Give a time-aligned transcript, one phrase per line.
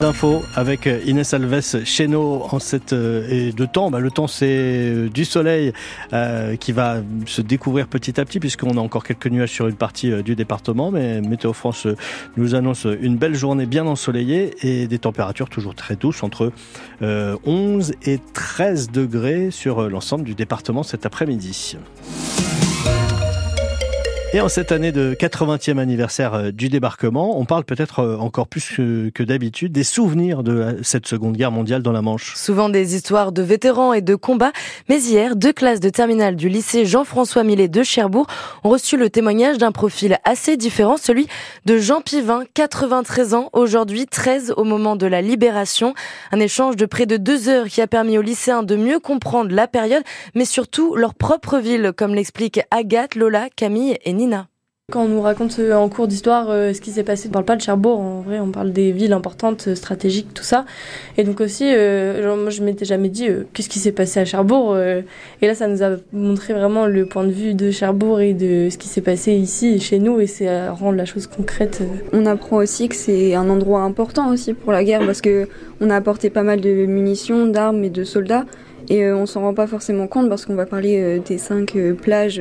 [0.00, 2.20] D'infos avec Inès Alves chez nous
[2.52, 3.90] en cette euh, et de temps.
[3.90, 5.72] Bah, le temps c'est euh, du soleil
[6.12, 9.74] euh, qui va se découvrir petit à petit puisqu'on a encore quelques nuages sur une
[9.74, 10.92] partie du département.
[10.92, 11.88] Mais Météo France
[12.36, 16.52] nous annonce une belle journée bien ensoleillée et des températures toujours très douces entre
[17.02, 21.76] 11 et 13 degrés sur l'ensemble du département cet après-midi.
[24.34, 28.46] Et en cette année de 80e anniversaire euh, du débarquement, on parle peut-être euh, encore
[28.46, 32.34] plus que, d'habitude des souvenirs de cette Seconde Guerre mondiale dans la Manche.
[32.36, 34.52] Souvent des histoires de vétérans et de combats,
[34.90, 38.26] mais hier, deux classes de terminale du lycée Jean-François Millet de Cherbourg
[38.64, 41.26] ont reçu le témoignage d'un profil assez différent, celui
[41.64, 45.94] de Jean Pivin, 93 ans, aujourd'hui 13 au moment de la libération.
[46.32, 49.54] Un échange de près de deux heures qui a permis aux lycéens de mieux comprendre
[49.54, 50.02] la période,
[50.34, 54.48] mais surtout leur propre ville, comme l'expliquent Agathe, Lola, Camille et Nina.
[54.90, 57.44] Quand on nous raconte euh, en cours d'histoire euh, ce qui s'est passé, on parle
[57.44, 60.64] pas de Cherbourg, en vrai, on parle des villes importantes, euh, stratégiques, tout ça.
[61.18, 64.78] Et donc aussi, moi je m'étais jamais dit qu'est-ce qui s'est passé à Cherbourg.
[64.78, 68.70] et là, ça nous a montré vraiment le point de vue de Cherbourg et de
[68.70, 71.82] ce qui s'est passé ici chez nous, et c'est rendre la chose concrète.
[72.14, 75.48] On apprend aussi que c'est un endroit important aussi pour la guerre parce que
[75.82, 78.46] on a apporté pas mal de munitions, d'armes et de soldats,
[78.88, 82.40] et on s'en rend pas forcément compte parce qu'on va parler des cinq plages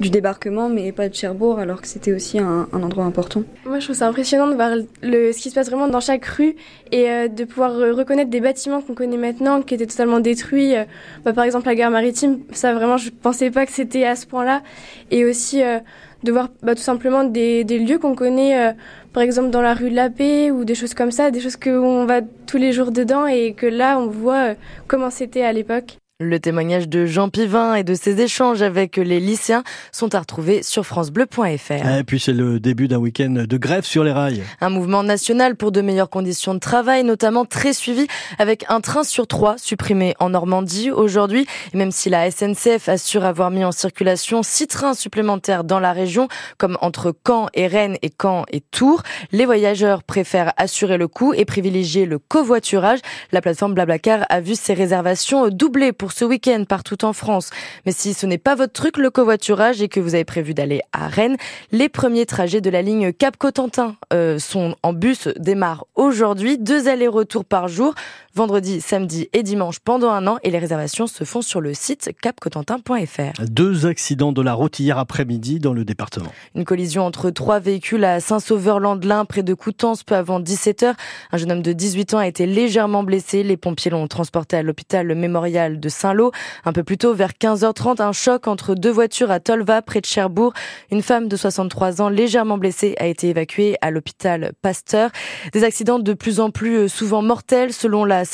[0.00, 3.42] du débarquement, mais pas de Cherbourg, alors que c'était aussi un, endroit important.
[3.64, 4.70] Moi, je trouve ça impressionnant de voir
[5.02, 6.56] le, ce qui se passe vraiment dans chaque rue
[6.92, 10.76] et euh, de pouvoir reconnaître des bâtiments qu'on connaît maintenant, qui étaient totalement détruits.
[10.76, 10.84] Euh,
[11.24, 14.26] bah, par exemple, la gare maritime, ça vraiment, je pensais pas que c'était à ce
[14.26, 14.62] point-là.
[15.10, 15.78] Et aussi euh,
[16.24, 18.74] de voir bah, tout simplement des, des lieux qu'on connaît,
[19.12, 21.56] par exemple dans la rue de la Paix ou des choses comme ça, des choses
[21.56, 24.54] qu'on va tous les jours dedans et que là, on voit
[24.88, 25.98] comment c'était à l'époque.
[26.18, 30.62] Le témoignage de Jean Pivin et de ses échanges avec les lycéens sont à retrouver
[30.62, 31.86] sur francebleu.fr.
[31.98, 34.42] Et puis c'est le début d'un week-end de grève sur les rails.
[34.62, 38.06] Un mouvement national pour de meilleures conditions de travail, notamment très suivi
[38.38, 41.46] avec un train sur trois supprimé en Normandie aujourd'hui.
[41.74, 45.92] Et même si la SNCF assure avoir mis en circulation six trains supplémentaires dans la
[45.92, 49.02] région, comme entre Caen et Rennes et Caen et Tours,
[49.32, 53.00] les voyageurs préfèrent assurer le coût et privilégier le covoiturage.
[53.32, 57.50] La plateforme Blablacar a vu ses réservations doubler pour ce week-end partout en France.
[57.84, 60.80] Mais si ce n'est pas votre truc, le covoiturage, et que vous avez prévu d'aller
[60.92, 61.36] à Rennes,
[61.72, 66.58] les premiers trajets de la ligne Cap-Cotentin euh, sont en bus démarrent aujourd'hui.
[66.58, 67.94] Deux allers-retours par jour
[68.36, 72.10] vendredi, samedi et dimanche pendant un an et les réservations se font sur le site
[72.20, 73.42] capcotentin.fr.
[73.48, 76.30] Deux accidents de la route hier après-midi dans le département.
[76.54, 80.92] Une collision entre trois véhicules à Saint-Sauveur-Landelin près de Coutances peu avant 17h.
[81.32, 83.42] Un jeune homme de 18 ans a été légèrement blessé.
[83.42, 86.30] Les pompiers l'ont transporté à l'hôpital mémorial de Saint-Lô.
[86.66, 90.06] Un peu plus tôt, vers 15h30, un choc entre deux voitures à Tolva près de
[90.06, 90.52] Cherbourg.
[90.90, 95.08] Une femme de 63 ans légèrement blessée a été évacuée à l'hôpital Pasteur.
[95.54, 98.25] Des accidents de plus en plus euh, souvent mortels selon la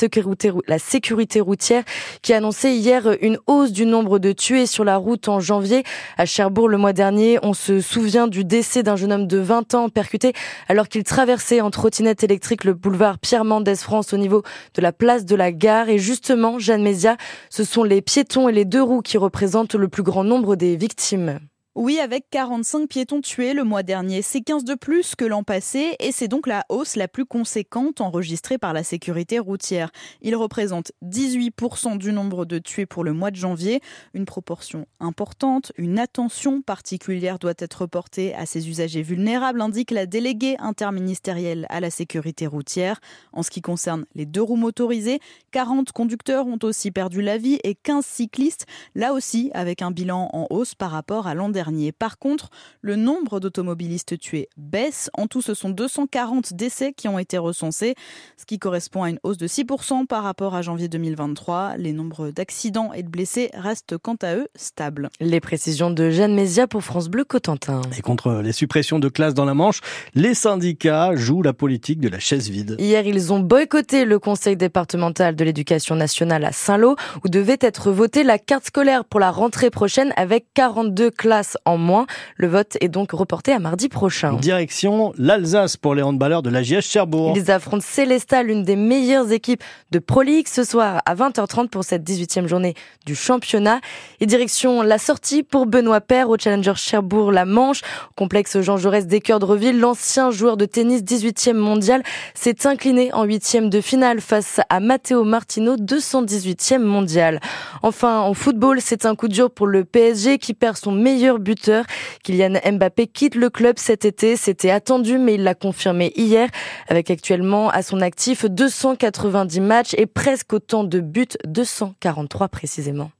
[0.66, 1.84] la sécurité routière
[2.22, 5.84] qui a annoncé hier une hausse du nombre de tués sur la route en janvier.
[6.16, 9.74] À Cherbourg, le mois dernier, on se souvient du décès d'un jeune homme de 20
[9.74, 10.32] ans percuté
[10.68, 14.42] alors qu'il traversait en trottinette électrique le boulevard Pierre Mendès France au niveau
[14.74, 15.88] de la place de la gare.
[15.88, 17.16] Et justement, Jeanne Mézia,
[17.50, 20.76] ce sont les piétons et les deux roues qui représentent le plus grand nombre des
[20.76, 21.40] victimes.
[21.74, 25.96] Oui, avec 45 piétons tués le mois dernier, c'est 15 de plus que l'an passé
[26.00, 29.90] et c'est donc la hausse la plus conséquente enregistrée par la sécurité routière.
[30.20, 33.80] Il représente 18% du nombre de tués pour le mois de janvier,
[34.12, 35.72] une proportion importante.
[35.78, 41.80] Une attention particulière doit être portée à ces usagers vulnérables, indique la déléguée interministérielle à
[41.80, 43.00] la sécurité routière.
[43.32, 45.20] En ce qui concerne les deux roues motorisées,
[45.52, 50.28] 40 conducteurs ont aussi perdu la vie et 15 cyclistes, là aussi avec un bilan
[50.34, 51.61] en hausse par rapport à l'an dernier.
[51.98, 52.50] Par contre,
[52.80, 55.10] le nombre d'automobilistes tués baisse.
[55.14, 57.94] En tout, ce sont 240 décès qui ont été recensés,
[58.36, 61.76] ce qui correspond à une hausse de 6% par rapport à janvier 2023.
[61.76, 65.10] Les nombres d'accidents et de blessés restent quant à eux stables.
[65.20, 67.82] Les précisions de Jeanne Mézia pour France Bleu Cotentin.
[67.96, 69.80] Et contre les suppressions de classes dans la Manche,
[70.14, 72.76] les syndicats jouent la politique de la chaise vide.
[72.78, 77.90] Hier, ils ont boycotté le conseil départemental de l'éducation nationale à Saint-Lô, où devait être
[77.90, 82.06] votée la carte scolaire pour la rentrée prochaine avec 42 classes en moins.
[82.36, 84.34] Le vote est donc reporté à mardi prochain.
[84.34, 87.34] Direction l'Alsace pour les handballeurs de la JS Cherbourg.
[87.36, 91.84] Ils affrontent Célestat, l'une des meilleures équipes de Pro League ce soir à 20h30 pour
[91.84, 92.74] cette 18e journée
[93.06, 93.80] du championnat.
[94.20, 97.82] Et direction la sortie pour Benoît Père au Challenger Cherbourg La Manche.
[98.16, 102.02] Complexe Jean Jaurès des Cœurs de Reville, l'ancien joueur de tennis 18e mondial
[102.34, 107.40] s'est incliné en 8e de finale face à Matteo Martino 218e mondial.
[107.82, 111.84] Enfin, en football, c'est un coup dur pour le PSG qui perd son meilleur buteur.
[112.24, 114.36] Kylian Mbappé quitte le club cet été.
[114.36, 116.48] C'était attendu, mais il l'a confirmé hier,
[116.88, 123.10] avec actuellement à son actif 290 matchs et presque autant de buts, 243 précisément.